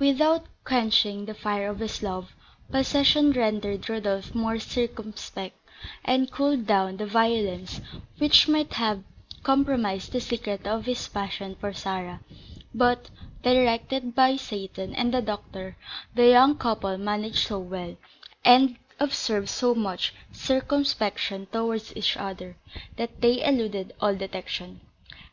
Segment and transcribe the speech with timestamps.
[0.00, 2.34] Without quenching the fire of his love,
[2.68, 5.56] possession rendered Rodolph more circumspect,
[6.04, 7.80] and cooled down that violence
[8.18, 9.04] which might have
[9.44, 12.18] compromised the secret of his passion for Sarah;
[12.74, 13.08] but,
[13.44, 15.76] directed by Seyton and the doctor,
[16.12, 17.96] the young couple managed so well,
[18.44, 22.56] and observed so much circumspection towards each other,
[22.96, 24.80] that they eluded all detection.